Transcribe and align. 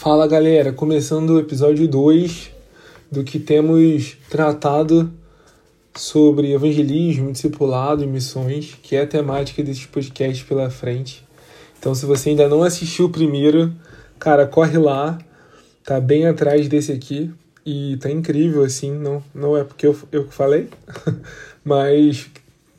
Fala 0.00 0.26
galera, 0.26 0.72
começando 0.72 1.28
o 1.28 1.38
episódio 1.38 1.86
2 1.86 2.50
do 3.12 3.22
que 3.22 3.38
temos 3.38 4.16
tratado 4.30 5.12
sobre 5.94 6.54
evangelismo, 6.54 7.30
discipulado 7.30 8.02
e 8.02 8.06
missões, 8.06 8.78
que 8.82 8.96
é 8.96 9.02
a 9.02 9.06
temática 9.06 9.62
desses 9.62 9.84
podcasts 9.84 10.42
pela 10.42 10.70
frente. 10.70 11.22
Então, 11.78 11.94
se 11.94 12.06
você 12.06 12.30
ainda 12.30 12.48
não 12.48 12.62
assistiu 12.62 13.04
o 13.04 13.10
primeiro, 13.10 13.74
cara, 14.18 14.46
corre 14.46 14.78
lá, 14.78 15.18
tá 15.84 16.00
bem 16.00 16.26
atrás 16.26 16.66
desse 16.66 16.92
aqui 16.92 17.30
e 17.66 17.98
tá 17.98 18.10
incrível 18.10 18.64
assim, 18.64 18.92
não, 18.92 19.22
não 19.34 19.54
é 19.54 19.64
porque 19.64 19.86
eu, 19.86 19.94
eu 20.10 20.26
falei, 20.28 20.70
mas 21.62 22.26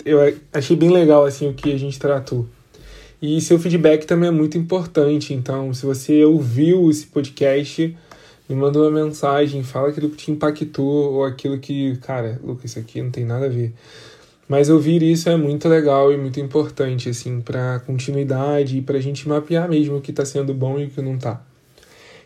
eu 0.03 0.17
achei 0.51 0.75
bem 0.75 0.89
legal 0.89 1.23
assim 1.23 1.47
o 1.47 1.53
que 1.53 1.71
a 1.71 1.77
gente 1.77 1.99
tratou. 1.99 2.47
E 3.21 3.39
seu 3.39 3.59
feedback 3.59 4.05
também 4.05 4.29
é 4.29 4.31
muito 4.31 4.57
importante. 4.57 5.33
Então, 5.33 5.73
se 5.73 5.85
você 5.85 6.25
ouviu 6.25 6.89
esse 6.89 7.05
podcast, 7.05 7.95
me 8.49 8.55
manda 8.55 8.79
uma 8.79 8.89
mensagem, 8.89 9.63
fala 9.63 9.89
aquilo 9.89 10.09
que 10.09 10.17
te 10.17 10.31
impactou 10.31 11.13
ou 11.13 11.23
aquilo 11.23 11.59
que, 11.59 11.95
cara, 11.97 12.39
Lucas, 12.43 12.71
isso 12.71 12.79
aqui 12.79 13.01
não 13.01 13.11
tem 13.11 13.23
nada 13.23 13.45
a 13.45 13.49
ver. 13.49 13.73
Mas 14.47 14.69
ouvir 14.69 15.01
isso 15.03 15.29
é 15.29 15.37
muito 15.37 15.69
legal 15.69 16.11
e 16.11 16.17
muito 16.17 16.39
importante, 16.39 17.09
assim, 17.09 17.39
para 17.39 17.79
continuidade 17.85 18.79
e 18.79 18.81
para 18.81 18.97
a 18.97 19.01
gente 19.01 19.29
mapear 19.29 19.69
mesmo 19.69 19.97
o 19.97 20.01
que 20.01 20.11
está 20.11 20.25
sendo 20.25 20.53
bom 20.53 20.79
e 20.79 20.85
o 20.85 20.89
que 20.89 21.01
não 21.01 21.15
está. 21.15 21.41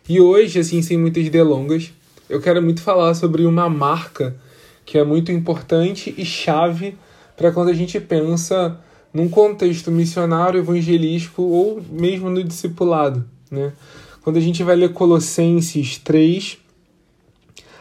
E 0.07 0.19
hoje, 0.19 0.59
assim, 0.59 0.81
sem 0.81 0.97
muitas 0.97 1.27
delongas, 1.29 1.91
eu 2.29 2.41
quero 2.41 2.61
muito 2.61 2.81
falar 2.81 3.13
sobre 3.13 3.45
uma 3.45 3.69
marca 3.69 4.35
que 4.85 4.97
é 4.97 5.03
muito 5.03 5.31
importante 5.31 6.15
e 6.17 6.23
chave 6.23 6.97
para 7.35 7.51
quando 7.51 7.69
a 7.69 7.73
gente 7.73 7.99
pensa 7.99 8.79
num 9.15 9.29
contexto 9.29 9.89
missionário, 9.89 10.59
evangelístico 10.59 11.41
ou 11.41 11.81
mesmo 11.89 12.29
no 12.29 12.43
discipulado. 12.43 13.23
Né? 13.49 13.71
Quando 14.21 14.35
a 14.35 14.41
gente 14.41 14.61
vai 14.61 14.75
ler 14.75 14.91
Colossenses 14.91 15.97
3, 15.99 16.57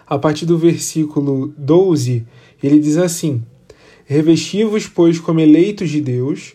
a 0.07 0.17
partir 0.17 0.47
do 0.47 0.57
versículo 0.57 1.53
12, 1.59 2.25
ele 2.63 2.79
diz 2.79 2.97
assim: 2.97 3.43
Revesti-vos, 4.07 4.87
pois, 4.87 5.19
como 5.19 5.41
eleitos 5.41 5.91
de 5.91 6.01
Deus, 6.01 6.53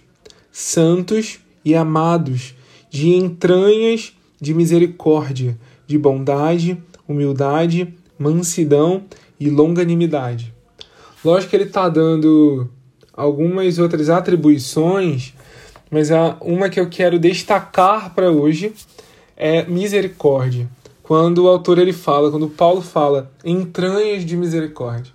santos 0.49 1.39
e 1.65 1.75
amados, 1.75 2.55
de 2.89 3.09
entranhas 3.09 4.13
de 4.39 4.53
misericórdia, 4.53 5.59
de 5.85 5.97
bondade, 5.97 6.81
humildade, 7.05 7.93
mansidão 8.17 9.03
e 9.37 9.49
longanimidade. 9.49 10.53
Lógico 11.25 11.49
que 11.49 11.55
ele 11.57 11.65
está 11.65 11.89
dando 11.89 12.69
algumas 13.19 13.77
outras 13.77 14.09
atribuições, 14.09 15.33
mas 15.91 16.09
a, 16.09 16.37
uma 16.39 16.69
que 16.69 16.79
eu 16.79 16.89
quero 16.89 17.19
destacar 17.19 18.15
para 18.15 18.31
hoje 18.31 18.73
é 19.35 19.65
misericórdia. 19.65 20.69
Quando 21.03 21.43
o 21.43 21.47
autor 21.49 21.79
ele 21.79 21.91
fala, 21.91 22.31
quando 22.31 22.47
Paulo 22.47 22.81
fala 22.81 23.29
entranhas 23.43 24.23
de 24.23 24.37
misericórdia. 24.37 25.11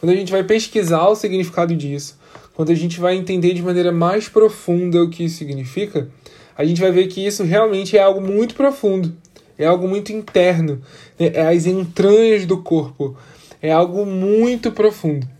Quando 0.00 0.10
a 0.10 0.16
gente 0.16 0.32
vai 0.32 0.42
pesquisar 0.42 1.06
o 1.08 1.14
significado 1.14 1.74
disso, 1.76 2.18
quando 2.54 2.72
a 2.72 2.74
gente 2.74 2.98
vai 2.98 3.16
entender 3.16 3.54
de 3.54 3.62
maneira 3.62 3.92
mais 3.92 4.28
profunda 4.28 5.02
o 5.02 5.08
que 5.08 5.24
isso 5.24 5.36
significa, 5.36 6.08
a 6.56 6.64
gente 6.64 6.80
vai 6.80 6.90
ver 6.90 7.06
que 7.06 7.24
isso 7.24 7.44
realmente 7.44 7.96
é 7.96 8.02
algo 8.02 8.20
muito 8.20 8.54
profundo, 8.54 9.14
é 9.56 9.66
algo 9.66 9.86
muito 9.86 10.10
interno, 10.10 10.80
né? 11.18 11.30
é 11.32 11.46
as 11.46 11.66
entranhas 11.66 12.44
do 12.44 12.62
corpo, 12.62 13.16
é 13.62 13.70
algo 13.70 14.04
muito 14.04 14.72
profundo. 14.72 15.35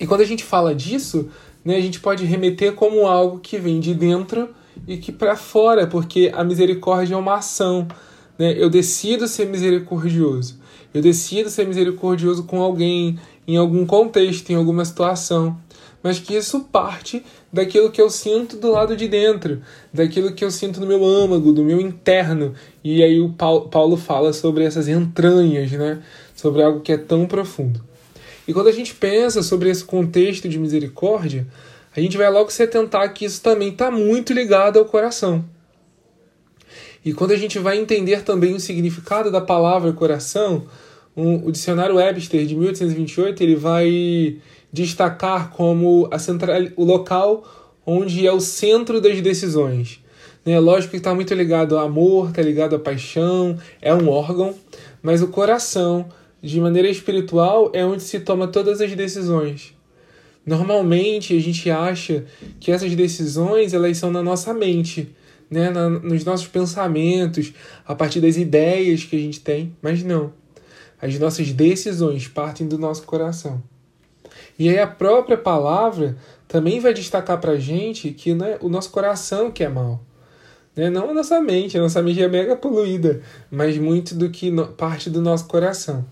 E 0.00 0.06
quando 0.06 0.22
a 0.22 0.26
gente 0.26 0.42
fala 0.42 0.74
disso, 0.74 1.28
né, 1.62 1.76
a 1.76 1.80
gente 1.80 2.00
pode 2.00 2.24
remeter 2.24 2.72
como 2.72 3.06
algo 3.06 3.38
que 3.38 3.58
vem 3.58 3.78
de 3.78 3.92
dentro 3.92 4.48
e 4.88 4.96
que 4.96 5.12
para 5.12 5.36
fora, 5.36 5.86
porque 5.86 6.32
a 6.34 6.42
misericórdia 6.42 7.14
é 7.14 7.18
uma 7.18 7.34
ação. 7.34 7.86
Né? 8.38 8.54
Eu 8.56 8.70
decido 8.70 9.28
ser 9.28 9.46
misericordioso. 9.46 10.58
Eu 10.94 11.02
decido 11.02 11.50
ser 11.50 11.66
misericordioso 11.66 12.44
com 12.44 12.62
alguém, 12.62 13.18
em 13.46 13.58
algum 13.58 13.84
contexto, 13.84 14.50
em 14.50 14.54
alguma 14.54 14.86
situação. 14.86 15.56
Mas 16.02 16.18
que 16.18 16.34
isso 16.34 16.60
parte 16.60 17.22
daquilo 17.52 17.90
que 17.90 18.00
eu 18.00 18.08
sinto 18.08 18.56
do 18.56 18.72
lado 18.72 18.96
de 18.96 19.06
dentro, 19.06 19.60
daquilo 19.92 20.32
que 20.32 20.42
eu 20.42 20.50
sinto 20.50 20.80
no 20.80 20.86
meu 20.86 21.04
âmago, 21.04 21.52
do 21.52 21.62
meu 21.62 21.78
interno. 21.78 22.54
E 22.82 23.04
aí 23.04 23.20
o 23.20 23.34
Paulo 23.34 23.98
fala 23.98 24.32
sobre 24.32 24.64
essas 24.64 24.88
entranhas, 24.88 25.70
né? 25.72 26.02
Sobre 26.34 26.62
algo 26.62 26.80
que 26.80 26.90
é 26.90 26.96
tão 26.96 27.26
profundo. 27.26 27.89
E 28.46 28.52
quando 28.52 28.68
a 28.68 28.72
gente 28.72 28.94
pensa 28.94 29.42
sobre 29.42 29.70
esse 29.70 29.84
contexto 29.84 30.48
de 30.48 30.58
misericórdia, 30.58 31.46
a 31.94 32.00
gente 32.00 32.16
vai 32.16 32.30
logo 32.30 32.50
se 32.50 32.62
atentar 32.62 33.12
que 33.12 33.24
isso 33.24 33.42
também 33.42 33.70
está 33.70 33.90
muito 33.90 34.32
ligado 34.32 34.78
ao 34.78 34.84
coração. 34.84 35.44
E 37.04 37.12
quando 37.12 37.32
a 37.32 37.36
gente 37.36 37.58
vai 37.58 37.78
entender 37.78 38.22
também 38.22 38.54
o 38.54 38.60
significado 38.60 39.30
da 39.30 39.40
palavra 39.40 39.92
coração, 39.92 40.66
um, 41.16 41.46
o 41.46 41.50
dicionário 41.50 41.96
Webster 41.96 42.44
de 42.46 42.54
1828 42.54 43.42
ele 43.42 43.56
vai 43.56 44.36
destacar 44.72 45.50
como 45.50 46.08
a 46.10 46.18
central, 46.18 46.56
o 46.76 46.84
local 46.84 47.44
onde 47.84 48.26
é 48.26 48.32
o 48.32 48.40
centro 48.40 49.00
das 49.00 49.20
decisões. 49.20 50.00
Né? 50.44 50.60
Lógico 50.60 50.92
que 50.92 50.98
está 50.98 51.14
muito 51.14 51.34
ligado 51.34 51.76
ao 51.76 51.86
amor, 51.86 52.28
está 52.28 52.42
ligado 52.42 52.76
à 52.76 52.78
paixão, 52.78 53.58
é 53.80 53.92
um 53.94 54.08
órgão, 54.08 54.54
mas 55.02 55.22
o 55.22 55.28
coração 55.28 56.06
de 56.42 56.60
maneira 56.60 56.88
espiritual 56.88 57.70
é 57.74 57.84
onde 57.84 58.02
se 58.02 58.20
toma 58.20 58.48
todas 58.48 58.80
as 58.80 58.94
decisões. 58.94 59.74
Normalmente 60.44 61.36
a 61.36 61.40
gente 61.40 61.70
acha 61.70 62.24
que 62.58 62.72
essas 62.72 62.94
decisões 62.94 63.74
elas 63.74 63.98
são 63.98 64.10
na 64.10 64.22
nossa 64.22 64.54
mente, 64.54 65.14
né? 65.50 65.70
Na, 65.70 65.88
nos 65.88 66.24
nossos 66.24 66.46
pensamentos, 66.46 67.52
a 67.86 67.94
partir 67.94 68.20
das 68.20 68.36
ideias 68.36 69.04
que 69.04 69.16
a 69.16 69.18
gente 69.18 69.40
tem, 69.40 69.76
mas 69.82 70.02
não. 70.02 70.32
As 71.00 71.18
nossas 71.18 71.52
decisões 71.52 72.28
partem 72.28 72.66
do 72.66 72.78
nosso 72.78 73.02
coração. 73.02 73.62
E 74.58 74.68
aí 74.68 74.78
a 74.78 74.86
própria 74.86 75.36
palavra 75.36 76.16
também 76.46 76.80
vai 76.80 76.92
destacar 76.92 77.40
para 77.40 77.52
a 77.52 77.58
gente 77.58 78.10
que 78.10 78.34
né, 78.34 78.58
o 78.60 78.68
nosso 78.68 78.90
coração 78.90 79.50
que 79.50 79.64
é 79.64 79.68
mal. 79.68 80.00
Né? 80.76 80.90
Não 80.90 81.10
a 81.10 81.14
nossa 81.14 81.40
mente, 81.40 81.78
a 81.78 81.80
nossa 81.80 82.02
mente 82.02 82.22
é 82.22 82.28
mega 82.28 82.56
poluída, 82.56 83.22
mas 83.50 83.76
muito 83.78 84.14
do 84.14 84.30
que 84.30 84.50
no, 84.50 84.66
parte 84.68 85.08
do 85.08 85.20
nosso 85.20 85.46
coração. 85.46 86.04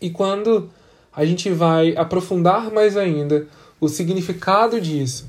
E 0.00 0.10
quando 0.10 0.68
a 1.14 1.24
gente 1.24 1.50
vai 1.50 1.96
aprofundar 1.96 2.70
mais 2.70 2.96
ainda 2.96 3.46
o 3.80 3.88
significado 3.88 4.80
disso 4.80 5.26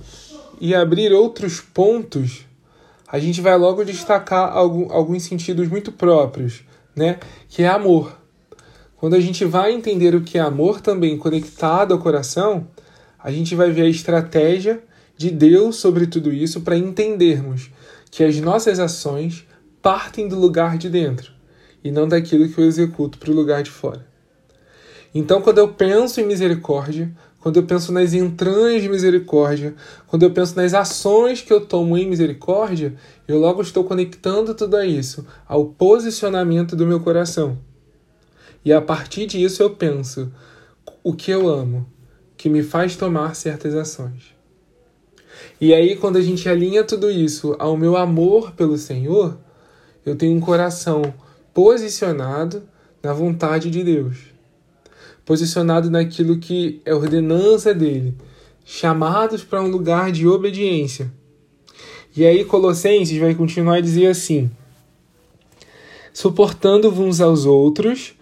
e 0.59 0.75
abrir 0.75 1.11
outros 1.13 1.61
pontos, 1.61 2.45
a 3.07 3.17
gente 3.17 3.41
vai 3.41 3.57
logo 3.57 3.83
destacar 3.83 4.55
alguns 4.55 5.23
sentidos 5.23 5.67
muito 5.67 5.91
próprios, 5.91 6.61
né? 6.95 7.19
Que 7.47 7.63
é 7.63 7.67
amor. 7.67 8.17
Quando 8.97 9.15
a 9.15 9.19
gente 9.19 9.45
vai 9.45 9.71
entender 9.71 10.13
o 10.13 10.21
que 10.21 10.37
é 10.37 10.41
amor 10.41 10.81
também 10.81 11.17
conectado 11.17 11.93
ao 11.93 11.99
coração, 11.99 12.67
a 13.17 13.31
gente 13.31 13.55
vai 13.55 13.71
ver 13.71 13.83
a 13.83 13.89
estratégia 13.89 14.83
de 15.17 15.29
Deus 15.29 15.77
sobre 15.77 16.05
tudo 16.05 16.31
isso 16.31 16.61
para 16.61 16.77
entendermos 16.77 17.71
que 18.11 18.23
as 18.23 18.39
nossas 18.39 18.79
ações 18.79 19.45
partem 19.81 20.27
do 20.27 20.37
lugar 20.37 20.77
de 20.77 20.89
dentro 20.89 21.31
e 21.83 21.91
não 21.91 22.07
daquilo 22.07 22.47
que 22.49 22.59
eu 22.59 22.65
executo 22.65 23.17
para 23.17 23.31
o 23.31 23.35
lugar 23.35 23.63
de 23.63 23.71
fora. 23.71 24.08
Então, 25.13 25.41
quando 25.41 25.57
eu 25.57 25.69
penso 25.69 26.21
em 26.21 26.25
misericórdia, 26.25 27.11
quando 27.39 27.57
eu 27.57 27.63
penso 27.63 27.91
nas 27.91 28.13
entranhas 28.13 28.81
de 28.81 28.89
misericórdia, 28.89 29.73
quando 30.07 30.23
eu 30.23 30.31
penso 30.31 30.55
nas 30.55 30.73
ações 30.73 31.41
que 31.41 31.51
eu 31.51 31.65
tomo 31.65 31.97
em 31.97 32.07
misericórdia, 32.07 32.93
eu 33.27 33.39
logo 33.39 33.61
estou 33.61 33.83
conectando 33.83 34.53
tudo 34.53 34.81
isso 34.83 35.25
ao 35.47 35.65
posicionamento 35.65 36.75
do 36.75 36.85
meu 36.85 36.99
coração. 36.99 37.57
E 38.63 38.73
a 38.73 38.81
partir 38.81 39.25
disso 39.25 39.63
eu 39.63 39.69
penso 39.71 40.31
o 41.01 41.13
que 41.13 41.31
eu 41.31 41.47
amo, 41.47 41.87
que 42.35 42.49
me 42.49 42.61
faz 42.61 42.95
tomar 42.95 43.35
certas 43.35 43.73
ações. 43.73 44.35
E 45.61 45.73
aí, 45.73 45.95
quando 45.95 46.17
a 46.17 46.21
gente 46.21 46.47
alinha 46.49 46.83
tudo 46.83 47.09
isso 47.09 47.55
ao 47.57 47.77
meu 47.77 47.95
amor 47.95 48.51
pelo 48.51 48.77
Senhor, 48.77 49.37
eu 50.05 50.15
tenho 50.15 50.35
um 50.35 50.41
coração 50.41 51.01
posicionado 51.53 52.63
na 53.01 53.13
vontade 53.13 53.71
de 53.71 53.81
Deus 53.81 54.28
posicionado 55.29 55.91
naquilo 55.91 56.39
que 56.39 56.81
é 56.83 56.91
ordenança 56.91 57.71
dele, 57.71 58.15
chamados 58.65 59.43
para 59.43 59.61
um 59.61 59.69
lugar 59.69 60.11
de 60.11 60.27
obediência. 60.27 61.13
E 62.17 62.25
aí 62.25 62.43
Colossenses 62.43 63.15
vai 63.19 63.35
continuar 63.35 63.75
a 63.75 63.79
dizer 63.79 64.07
assim: 64.07 64.49
suportando-vos 66.11 67.05
uns 67.05 67.21
aos 67.21 67.45
outros 67.45 68.15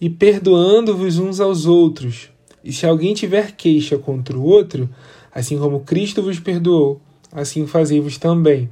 e 0.00 0.08
perdoando-vos 0.08 1.18
uns 1.18 1.40
aos 1.40 1.66
outros. 1.66 2.30
E 2.62 2.72
se 2.72 2.86
alguém 2.86 3.12
tiver 3.12 3.56
queixa 3.56 3.98
contra 3.98 4.38
o 4.38 4.44
outro, 4.44 4.88
assim 5.34 5.58
como 5.58 5.80
Cristo 5.80 6.22
vos 6.22 6.38
perdoou, 6.38 7.00
assim 7.32 7.66
fazei-vos 7.66 8.18
também. 8.18 8.70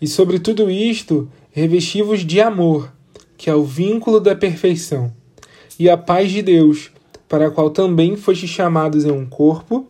E 0.00 0.06
sobre 0.06 0.38
tudo 0.38 0.70
isto, 0.70 1.28
revesti-vos 1.50 2.20
de 2.20 2.40
amor, 2.40 2.92
que 3.36 3.50
é 3.50 3.54
o 3.54 3.64
vínculo 3.64 4.20
da 4.20 4.36
perfeição 4.36 5.12
e 5.78 5.88
a 5.90 5.96
paz 5.96 6.30
de 6.30 6.42
Deus, 6.42 6.90
para 7.28 7.48
a 7.48 7.50
qual 7.50 7.70
também 7.70 8.16
fostes 8.16 8.50
chamados 8.50 9.04
em 9.04 9.10
um 9.10 9.26
corpo, 9.26 9.86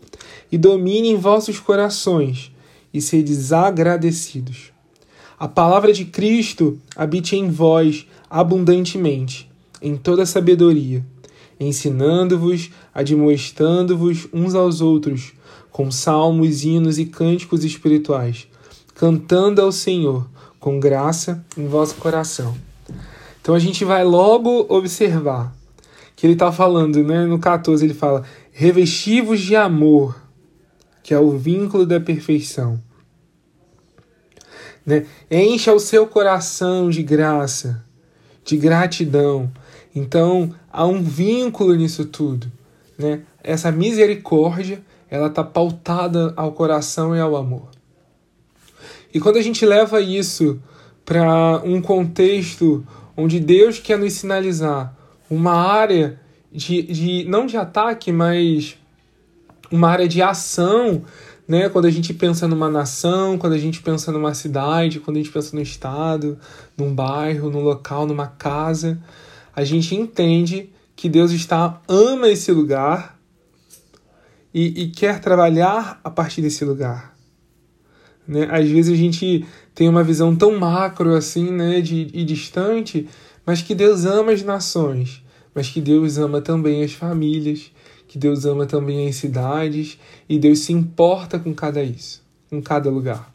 e 0.50 0.56
domine 0.56 1.08
em 1.08 1.16
vossos 1.16 1.58
corações, 1.58 2.52
e 2.92 3.00
sedes 3.00 3.52
agradecidos. 3.52 4.72
a 5.38 5.48
palavra 5.48 5.92
de 5.92 6.04
Cristo 6.04 6.78
habite 6.96 7.36
em 7.36 7.50
vós 7.50 8.06
abundantemente, 8.30 9.50
em 9.82 9.96
toda 9.96 10.24
sabedoria, 10.24 11.04
ensinando-vos, 11.58 12.70
admoestando-vos 12.94 14.28
uns 14.32 14.54
aos 14.54 14.80
outros, 14.80 15.32
com 15.70 15.90
salmos, 15.90 16.64
hinos 16.64 16.98
e 16.98 17.04
cânticos 17.04 17.64
espirituais, 17.64 18.46
cantando 18.94 19.60
ao 19.60 19.72
Senhor 19.72 20.26
com 20.60 20.78
graça 20.78 21.44
em 21.58 21.66
vosso 21.66 21.96
coração. 21.96 22.56
Então 23.42 23.54
a 23.54 23.58
gente 23.58 23.84
vai 23.84 24.04
logo 24.04 24.64
observar 24.68 25.54
que 26.16 26.26
ele 26.26 26.34
está 26.34 26.52
falando, 26.52 27.02
né? 27.02 27.26
No 27.26 27.38
14 27.38 27.84
ele 27.84 27.94
fala: 27.94 28.24
revestivos 28.52 29.40
de 29.40 29.56
amor, 29.56 30.16
que 31.02 31.12
é 31.12 31.18
o 31.18 31.32
vínculo 31.32 31.84
da 31.84 32.00
perfeição. 32.00 32.80
Né? 34.86 35.06
Encha 35.30 35.72
o 35.72 35.80
seu 35.80 36.06
coração 36.06 36.90
de 36.90 37.02
graça, 37.02 37.84
de 38.44 38.56
gratidão. 38.56 39.50
Então 39.94 40.54
há 40.70 40.86
um 40.86 41.02
vínculo 41.02 41.74
nisso 41.74 42.04
tudo. 42.04 42.50
Né? 42.98 43.22
Essa 43.42 43.72
misericórdia 43.72 44.82
ela 45.10 45.28
está 45.28 45.42
pautada 45.42 46.32
ao 46.36 46.52
coração 46.52 47.14
e 47.14 47.20
ao 47.20 47.36
amor. 47.36 47.68
E 49.12 49.20
quando 49.20 49.36
a 49.36 49.42
gente 49.42 49.64
leva 49.64 50.00
isso 50.00 50.60
para 51.04 51.62
um 51.64 51.80
contexto 51.80 52.84
onde 53.16 53.38
Deus 53.38 53.78
quer 53.78 53.98
nos 53.98 54.12
sinalizar 54.14 54.96
uma 55.28 55.52
área 55.52 56.20
de, 56.52 56.82
de 56.82 57.24
não 57.28 57.46
de 57.46 57.56
ataque, 57.56 58.12
mas 58.12 58.76
uma 59.70 59.88
área 59.88 60.06
de 60.06 60.22
ação, 60.22 61.02
né? 61.46 61.68
Quando 61.68 61.86
a 61.86 61.90
gente 61.90 62.14
pensa 62.14 62.46
numa 62.46 62.70
nação, 62.70 63.36
quando 63.36 63.54
a 63.54 63.58
gente 63.58 63.82
pensa 63.82 64.12
numa 64.12 64.34
cidade, 64.34 65.00
quando 65.00 65.16
a 65.16 65.20
gente 65.20 65.32
pensa 65.32 65.54
no 65.54 65.62
estado, 65.62 66.38
num 66.76 66.94
bairro, 66.94 67.50
num 67.50 67.62
local, 67.62 68.06
numa 68.06 68.26
casa, 68.26 68.98
a 69.54 69.64
gente 69.64 69.94
entende 69.94 70.70
que 70.96 71.08
Deus 71.08 71.32
está 71.32 71.80
ama 71.88 72.28
esse 72.28 72.52
lugar 72.52 73.18
e, 74.52 74.84
e 74.84 74.88
quer 74.88 75.20
trabalhar 75.20 76.00
a 76.04 76.10
partir 76.10 76.40
desse 76.40 76.64
lugar. 76.64 77.14
Né? 78.26 78.48
Às 78.50 78.68
vezes 78.68 78.92
a 78.92 78.96
gente 78.96 79.44
tem 79.74 79.88
uma 79.88 80.04
visão 80.04 80.34
tão 80.36 80.58
macro 80.58 81.14
assim, 81.14 81.50
né, 81.50 81.80
de, 81.80 82.08
e 82.12 82.24
distante, 82.24 83.08
mas 83.44 83.60
que 83.60 83.74
Deus 83.74 84.04
ama 84.04 84.32
as 84.32 84.42
nações, 84.42 85.22
mas 85.54 85.68
que 85.68 85.80
Deus 85.80 86.16
ama 86.16 86.40
também 86.40 86.84
as 86.84 86.92
famílias, 86.92 87.70
que 88.06 88.18
Deus 88.18 88.44
ama 88.44 88.66
também 88.66 89.08
as 89.08 89.16
cidades 89.16 89.98
e 90.28 90.38
Deus 90.38 90.60
se 90.60 90.72
importa 90.72 91.38
com 91.38 91.52
cada 91.52 91.82
isso, 91.82 92.22
com 92.48 92.62
cada 92.62 92.88
lugar. 92.88 93.34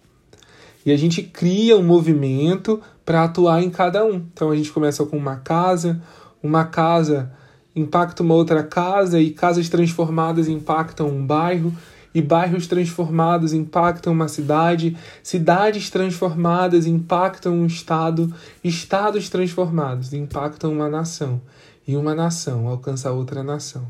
E 0.86 0.92
a 0.92 0.98
gente 0.98 1.22
cria 1.22 1.78
um 1.78 1.84
movimento 1.84 2.82
para 3.04 3.26
atuar 3.26 3.62
em 3.62 3.70
cada 3.70 4.06
um. 4.06 4.24
Então 4.34 4.50
a 4.50 4.56
gente 4.56 4.72
começa 4.72 5.06
com 5.06 5.18
uma 5.18 5.36
casa, 5.36 6.02
uma 6.42 6.64
casa 6.64 7.32
impacta 7.76 8.24
uma 8.24 8.34
outra 8.34 8.64
casa 8.64 9.20
e 9.20 9.32
casas 9.32 9.70
transformadas 9.70 10.48
impactam 10.48 11.08
um 11.08 11.26
bairro 11.26 11.74
e 12.14 12.22
bairros 12.22 12.68
transformados 12.68 13.54
impactam 13.54 14.14
uma 14.14 14.28
cidade, 14.28 14.98
cidades 15.22 15.90
transformadas 15.90 16.86
impactam 16.86 17.54
um 17.54 17.66
estado, 17.66 18.34
estados 18.64 19.30
transformados 19.30 20.14
impactam 20.14 20.72
uma 20.72 20.90
nação, 20.90 21.42
e 21.88 21.96
uma 21.96 22.16
nação 22.16 22.68
alcança 22.68 23.12
outra 23.12 23.44
nação. 23.44 23.88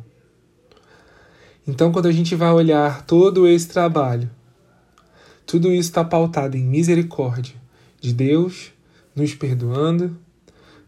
Então, 1.68 1.92
quando 1.92 2.08
a 2.08 2.12
gente 2.12 2.36
vai 2.36 2.52
olhar 2.52 3.06
todo 3.06 3.48
esse 3.48 3.68
trabalho, 3.68 4.30
tudo 5.46 5.72
isso 5.72 5.90
está 5.90 6.04
pautado 6.04 6.58
em 6.58 6.64
misericórdia 6.64 7.56
de 8.00 8.14
Deus 8.14 8.72
nos 9.16 9.34
perdoando, 9.36 10.18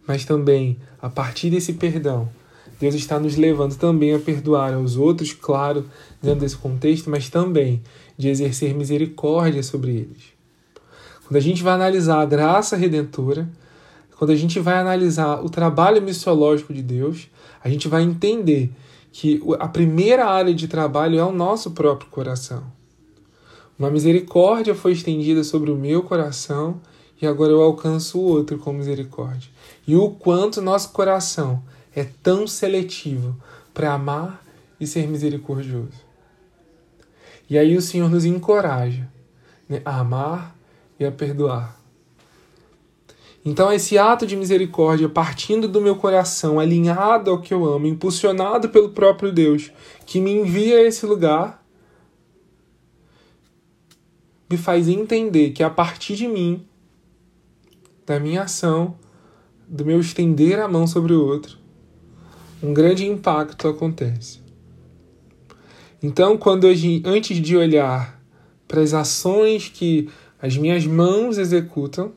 mas 0.07 0.25
também 0.25 0.79
a 1.01 1.09
partir 1.09 1.49
desse 1.49 1.73
perdão 1.73 2.29
Deus 2.81 2.95
está 2.95 3.19
nos 3.19 3.35
levando 3.35 3.77
também 3.77 4.11
a 4.11 4.17
perdoar 4.17 4.73
aos 4.73 4.97
outros, 4.97 5.33
claro, 5.33 5.85
dentro 6.19 6.39
desse 6.39 6.57
contexto, 6.57 7.11
mas 7.11 7.29
também 7.29 7.79
de 8.17 8.27
exercer 8.27 8.73
misericórdia 8.73 9.61
sobre 9.61 9.91
eles. 9.91 10.33
Quando 11.27 11.37
a 11.37 11.39
gente 11.39 11.61
vai 11.61 11.73
analisar 11.73 12.19
a 12.19 12.25
graça 12.25 12.75
redentora, 12.75 13.47
quando 14.17 14.31
a 14.31 14.35
gente 14.35 14.59
vai 14.59 14.79
analisar 14.79 15.45
o 15.45 15.49
trabalho 15.49 16.01
missiológico 16.01 16.73
de 16.73 16.81
Deus, 16.81 17.29
a 17.63 17.69
gente 17.69 17.87
vai 17.87 18.01
entender 18.01 18.71
que 19.11 19.39
a 19.59 19.67
primeira 19.67 20.25
área 20.25 20.53
de 20.53 20.67
trabalho 20.67 21.19
é 21.19 21.23
o 21.23 21.31
nosso 21.31 21.71
próprio 21.71 22.09
coração. 22.09 22.63
Uma 23.77 23.91
misericórdia 23.91 24.73
foi 24.73 24.93
estendida 24.93 25.43
sobre 25.43 25.69
o 25.69 25.75
meu 25.75 26.01
coração 26.01 26.81
e 27.21 27.27
agora 27.27 27.51
eu 27.51 27.61
alcanço 27.61 28.17
o 28.17 28.23
outro 28.23 28.57
com 28.57 28.73
misericórdia. 28.73 29.51
E 29.87 29.95
o 29.95 30.09
quanto 30.09 30.63
nosso 30.63 30.91
coração 30.91 31.61
é 31.95 32.03
tão 32.03 32.47
seletivo 32.47 33.35
para 33.73 33.93
amar 33.93 34.43
e 34.79 34.87
ser 34.87 35.07
misericordioso. 35.07 36.11
E 37.49 37.57
aí 37.57 37.75
o 37.75 37.81
Senhor 37.81 38.09
nos 38.09 38.25
encoraja 38.25 39.09
né, 39.67 39.81
a 39.83 39.99
amar 39.99 40.55
e 40.99 41.05
a 41.05 41.11
perdoar. 41.11 41.79
Então, 43.43 43.73
esse 43.73 43.97
ato 43.97 44.27
de 44.27 44.35
misericórdia, 44.35 45.09
partindo 45.09 45.67
do 45.67 45.81
meu 45.81 45.95
coração, 45.95 46.59
alinhado 46.59 47.31
ao 47.31 47.41
que 47.41 47.53
eu 47.53 47.65
amo, 47.65 47.87
impulsionado 47.87 48.69
pelo 48.69 48.89
próprio 48.89 49.31
Deus, 49.31 49.71
que 50.05 50.21
me 50.21 50.31
envia 50.31 50.77
a 50.77 50.83
esse 50.83 51.07
lugar, 51.07 51.65
me 54.47 54.57
faz 54.57 54.87
entender 54.87 55.51
que 55.51 55.63
a 55.63 55.69
partir 55.71 56.15
de 56.15 56.27
mim, 56.27 56.67
da 58.05 58.19
minha 58.19 58.43
ação, 58.43 58.95
do 59.67 59.83
meu 59.83 59.99
estender 59.99 60.59
a 60.59 60.67
mão 60.67 60.85
sobre 60.85 61.13
o 61.13 61.25
outro, 61.25 61.60
um 62.61 62.73
grande 62.73 63.05
impacto 63.05 63.67
acontece. 63.67 64.39
Então, 66.01 66.37
quando 66.37 66.67
eu, 66.67 66.73
antes 67.05 67.37
de 67.37 67.55
olhar 67.55 68.19
para 68.67 68.81
as 68.81 68.93
ações 68.93 69.69
que 69.69 70.09
as 70.41 70.57
minhas 70.57 70.85
mãos 70.85 71.37
executam 71.37 72.13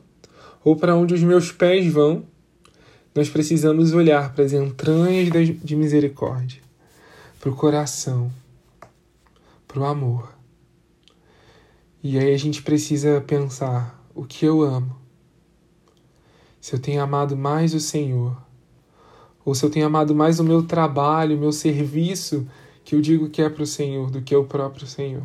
ou 0.63 0.75
para 0.75 0.95
onde 0.95 1.13
os 1.13 1.21
meus 1.21 1.51
pés 1.51 1.85
vão, 1.91 2.23
nós 3.13 3.29
precisamos 3.29 3.93
olhar 3.93 4.33
para 4.33 4.43
as 4.43 4.53
entranhas 4.53 5.29
de 5.63 5.75
misericórdia, 5.75 6.61
para 7.39 7.49
o 7.49 7.55
coração, 7.55 8.31
para 9.67 9.79
o 9.79 9.85
amor. 9.85 10.33
E 12.03 12.19
aí 12.19 12.33
a 12.33 12.37
gente 12.37 12.61
precisa 12.61 13.21
pensar 13.21 14.03
o 14.13 14.25
que 14.25 14.45
eu 14.45 14.61
amo. 14.61 14.95
Se 16.59 16.73
eu 16.73 16.79
tenho 16.79 17.01
amado 17.01 17.37
mais 17.37 17.73
o 17.73 17.79
Senhor 17.79 18.35
ou 19.45 19.53
se 19.53 19.63
eu 19.63 19.69
tenho 19.69 19.85
amado 19.85 20.15
mais 20.15 20.39
o 20.39 20.43
meu 20.43 20.63
trabalho, 20.63 21.37
o 21.37 21.39
meu 21.39 21.51
serviço, 21.51 22.47
que 22.83 22.95
eu 22.95 23.01
digo 23.01 23.29
que 23.29 23.43
é 23.43 23.49
para 23.49 23.61
o 23.61 23.67
Senhor, 23.67 24.09
do 24.09 24.21
que 24.21 24.35
o 24.35 24.43
próprio 24.43 24.87
Senhor. 24.87 25.23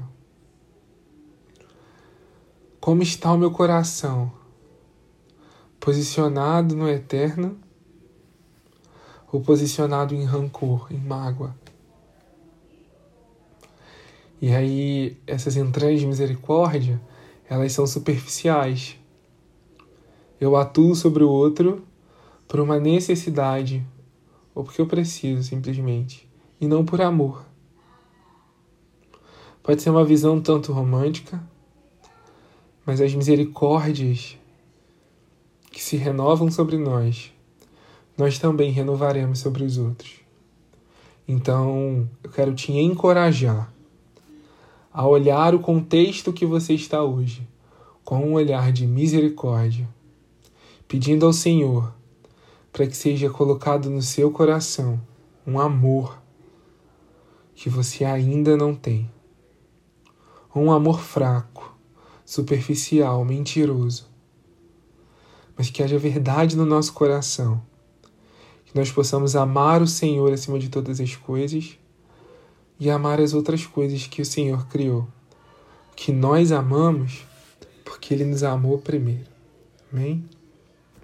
Como 2.79 3.03
está 3.03 3.33
o 3.33 3.39
meu 3.39 3.51
coração? 3.51 4.31
Posicionado 5.81 6.77
no 6.77 6.89
eterno 6.89 7.59
ou 9.33 9.41
posicionado 9.41 10.15
em 10.15 10.25
rancor, 10.25 10.87
em 10.91 10.99
mágoa? 10.99 11.55
E 14.41 14.53
aí, 14.55 15.19
essas 15.27 15.57
entranhas 15.57 16.01
de 16.01 16.07
misericórdia, 16.07 17.01
elas 17.49 17.73
são 17.73 17.87
superficiais. 17.87 18.99
Eu 20.41 20.57
atuo 20.57 20.95
sobre 20.95 21.23
o 21.23 21.29
outro 21.29 21.85
por 22.49 22.59
uma 22.61 22.81
necessidade, 22.81 23.87
ou 24.61 24.65
porque 24.65 24.81
eu 24.81 24.87
preciso 24.87 25.43
simplesmente, 25.43 26.29
e 26.61 26.69
não 26.69 26.85
por 26.85 27.01
amor. 27.01 27.47
Pode 29.63 29.81
ser 29.81 29.89
uma 29.89 30.05
visão 30.05 30.39
tanto 30.39 30.71
romântica, 30.71 31.43
mas 32.85 33.01
as 33.01 33.15
misericórdias 33.15 34.37
que 35.71 35.83
se 35.83 35.97
renovam 35.97 36.51
sobre 36.51 36.77
nós, 36.77 37.33
nós 38.19 38.39
também 38.39 38.71
renovaremos 38.71 39.39
sobre 39.39 39.65
os 39.65 39.79
outros. 39.79 40.21
Então, 41.27 42.07
eu 42.23 42.31
quero 42.31 42.55
te 42.55 42.71
encorajar 42.73 43.73
a 44.93 45.07
olhar 45.07 45.55
o 45.55 45.61
contexto 45.61 46.35
que 46.35 46.45
você 46.45 46.75
está 46.75 47.03
hoje 47.03 47.49
com 48.05 48.27
um 48.27 48.33
olhar 48.35 48.73
de 48.73 48.87
misericórdia, 48.87 49.89
pedindo 50.87 51.25
ao 51.25 51.33
Senhor 51.33 51.95
para 52.73 52.87
que 52.87 52.97
seja 52.97 53.29
colocado 53.31 53.91
no 53.91 54.03
seu 54.03 54.31
coração 54.31 55.01
um 55.47 55.59
amor 55.59 56.21
que 57.55 57.69
você 57.69 58.05
ainda 58.05 58.57
não 58.57 58.75
tem. 58.75 59.11
Um 60.55 60.73
amor 60.73 61.01
fraco, 61.01 61.77
superficial, 62.25 63.25
mentiroso. 63.25 64.09
Mas 65.57 65.71
que 65.71 65.83
haja 65.83 65.99
verdade 65.99 66.57
no 66.57 66.65
nosso 66.65 66.93
coração. 66.93 67.63
Que 68.65 68.77
nós 68.77 68.91
possamos 68.91 69.37
amar 69.37 69.83
o 69.83 69.87
Senhor 69.87 70.33
acima 70.33 70.59
de 70.59 70.69
todas 70.69 71.01
as 71.01 71.17
coisas 71.17 71.79
e 72.79 72.89
amar 72.89 73.21
as 73.21 73.35
outras 73.35 73.67
coisas 73.67 74.07
que 74.07 74.23
o 74.23 74.27
Senhor 74.27 74.67
criou. 74.69 75.07
Que 75.95 76.13
nós 76.13 76.51
amamos 76.53 77.27
porque 77.85 78.15
Ele 78.15 78.25
nos 78.25 78.43
amou 78.43 78.79
primeiro. 78.79 79.29
Amém? 79.93 80.25